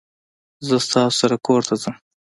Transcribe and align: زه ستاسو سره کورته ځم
زه 0.67 0.75
ستاسو 0.87 1.17
سره 1.21 1.35
کورته 1.45 1.75
ځم 1.81 1.95